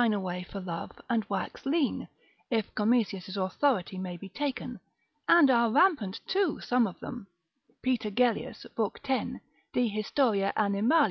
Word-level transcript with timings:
Fishes 0.00 0.06
pine 0.12 0.14
away 0.14 0.42
for 0.44 0.60
love 0.60 0.92
and 1.10 1.26
wax 1.28 1.66
lean, 1.66 2.08
if 2.50 2.74
Gomesius's 2.74 3.36
authority 3.36 3.98
may 3.98 4.16
be 4.16 4.30
taken, 4.30 4.80
and 5.28 5.50
are 5.50 5.70
rampant 5.70 6.22
too, 6.26 6.58
some 6.58 6.86
of 6.86 6.98
them: 7.00 7.26
Peter 7.82 8.10
Gellius, 8.10 8.64
lib. 8.78 8.94
10. 9.02 9.42
de 9.74 9.88
hist, 9.88 10.18
animal. 10.18 10.98